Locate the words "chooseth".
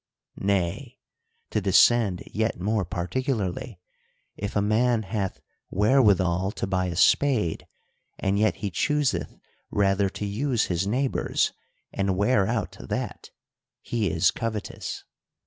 8.71-9.35